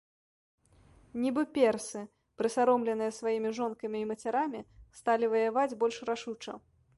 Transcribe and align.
Нібы 1.25 1.43
персы, 1.57 2.01
прысаромленыя 2.43 3.11
сваімі 3.19 3.49
жонкамі 3.59 3.97
і 4.07 4.09
мацярамі, 4.13 4.63
сталі 5.03 5.25
ваяваць 5.35 5.77
больш 5.85 5.95
рашуча. 6.13 6.53